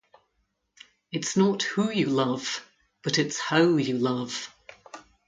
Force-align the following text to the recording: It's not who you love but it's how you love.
It's 1.11 1.37
not 1.37 1.61
who 1.61 1.91
you 1.91 2.07
love 2.07 2.67
but 3.03 3.19
it's 3.19 3.37
how 3.37 3.75
you 3.77 3.99
love. 3.99 4.51